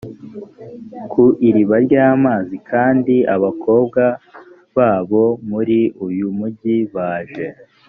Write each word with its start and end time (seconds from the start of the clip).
ku 1.11 1.23
iriba 1.47 1.75
ry 1.85 1.95
amazi 2.11 2.55
kandi 2.69 3.15
abakobwa 3.35 4.03
b 4.75 4.77
abo 4.93 5.23
muri 5.49 5.79
uyu 6.05 6.27
mugi 6.37 6.77
baje 6.95 7.45